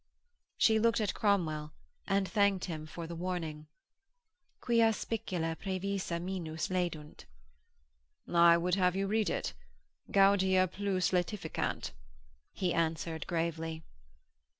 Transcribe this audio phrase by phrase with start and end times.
[0.57, 1.73] She looked at Cromwell
[2.07, 3.67] and thanked him for the warning,
[4.59, 7.25] 'quia spicula praevisa minus laedunt.'
[8.27, 9.53] 'I would have you read it:
[10.09, 11.91] gaudia plus laetificant,'
[12.51, 13.83] he answered gravely.